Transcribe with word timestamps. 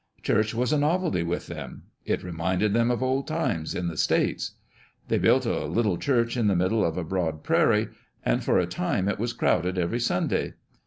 Church 0.23 0.55
was 0.55 0.73
a 0.73 0.79
novelty 0.79 1.21
with 1.21 1.45
them. 1.45 1.83
It 2.05 2.23
reminded 2.23 2.73
them 2.73 2.89
of 2.89 3.03
old 3.03 3.27
times 3.27 3.75
"in 3.75 3.87
the 3.87 3.95
States." 3.97 4.53
They 5.09 5.19
built 5.19 5.45
a 5.45 5.65
little 5.65 5.99
church 5.99 6.35
in 6.35 6.47
the 6.47 6.55
middle 6.55 6.83
of 6.83 6.97
a 6.97 7.03
broad 7.03 7.43
prairie, 7.43 7.89
and 8.25 8.43
for 8.43 8.57
a 8.57 8.65
time 8.65 9.07
it 9.07 9.19
was 9.19 9.31
crowded 9.31 9.77
every 9.77 9.99
Sunday. 9.99 10.55